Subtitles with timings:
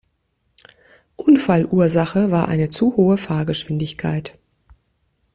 [1.15, 4.35] Unfallursache war eine zu hohe Fahrgeschwindigkeit.